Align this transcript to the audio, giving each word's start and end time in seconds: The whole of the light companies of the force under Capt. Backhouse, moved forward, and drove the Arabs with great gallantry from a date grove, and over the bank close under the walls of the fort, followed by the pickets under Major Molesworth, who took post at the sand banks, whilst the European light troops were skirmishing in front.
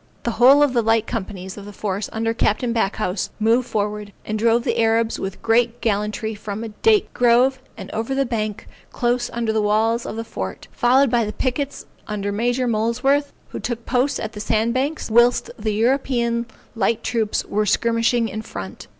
The 0.23 0.31
whole 0.31 0.63
of 0.63 0.73
the 0.73 0.81
light 0.81 1.05
companies 1.05 1.57
of 1.59 1.65
the 1.65 1.71
force 1.71 2.09
under 2.11 2.33
Capt. 2.33 2.63
Backhouse, 2.73 3.29
moved 3.39 3.67
forward, 3.67 4.13
and 4.25 4.39
drove 4.39 4.63
the 4.63 4.79
Arabs 4.79 5.19
with 5.19 5.43
great 5.43 5.79
gallantry 5.79 6.33
from 6.33 6.63
a 6.63 6.69
date 6.69 7.13
grove, 7.13 7.61
and 7.77 7.91
over 7.91 8.15
the 8.15 8.25
bank 8.25 8.67
close 8.91 9.29
under 9.31 9.53
the 9.53 9.61
walls 9.61 10.07
of 10.07 10.15
the 10.15 10.23
fort, 10.23 10.67
followed 10.71 11.11
by 11.11 11.23
the 11.23 11.31
pickets 11.31 11.85
under 12.07 12.31
Major 12.31 12.65
Molesworth, 12.67 13.31
who 13.49 13.59
took 13.59 13.85
post 13.85 14.19
at 14.19 14.31
the 14.31 14.39
sand 14.39 14.73
banks, 14.73 15.11
whilst 15.11 15.51
the 15.59 15.75
European 15.75 16.47
light 16.73 17.03
troops 17.03 17.45
were 17.45 17.67
skirmishing 17.67 18.27
in 18.27 18.41
front. 18.41 18.87